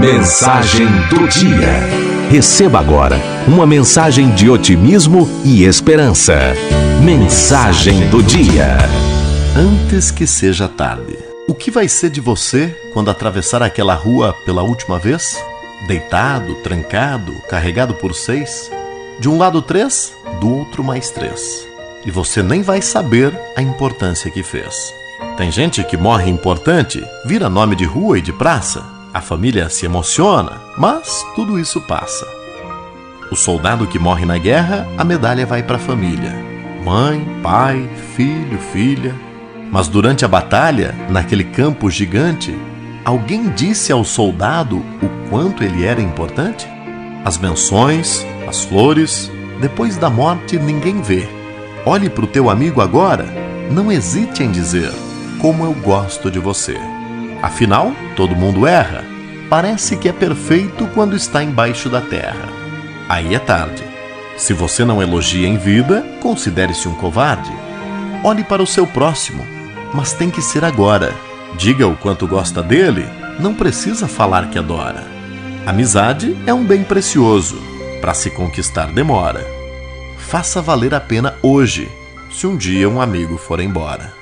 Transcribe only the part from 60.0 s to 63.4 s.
é perfeito quando está embaixo da terra. Aí é